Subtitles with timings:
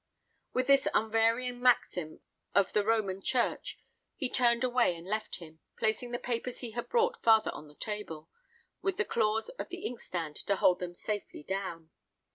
[0.51, 2.21] With this unvarying maxim
[2.55, 3.77] of the Roman church,
[4.15, 7.75] he turned away and left him, placing the papers he had brought farther on the
[7.75, 8.27] table,
[8.81, 11.91] with the claws of the inkstand to hold them safely down.